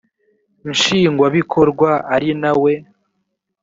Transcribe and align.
nshingwabikorwa 0.71 1.89
ari 2.15 2.29
na 2.41 2.51
we 2.61 2.73